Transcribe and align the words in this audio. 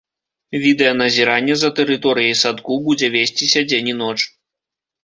Відэаназіранне 0.63 1.59
за 1.65 1.69
тэрыторыяй 1.81 2.35
садку 2.43 2.79
будзе 2.89 3.07
весціся 3.19 3.61
дзень 3.71 3.89
і 3.95 3.99
ноч. 4.05 4.19